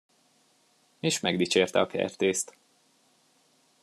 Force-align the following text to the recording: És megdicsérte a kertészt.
És 0.99 1.19
megdicsérte 1.19 1.79
a 1.79 1.87
kertészt. 1.87 2.57